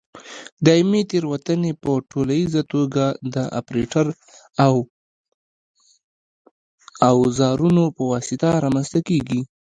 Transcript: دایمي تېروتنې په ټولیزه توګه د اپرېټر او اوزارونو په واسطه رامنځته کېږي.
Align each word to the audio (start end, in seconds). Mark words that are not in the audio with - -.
دایمي 0.65 1.01
تېروتنې 1.09 1.71
په 1.83 1.91
ټولیزه 2.11 2.61
توګه 2.73 3.05
د 3.33 3.35
اپرېټر 3.59 4.05
او 4.65 4.73
اوزارونو 7.11 7.83
په 7.95 8.01
واسطه 8.11 8.49
رامنځته 8.63 8.99
کېږي. 9.09 9.41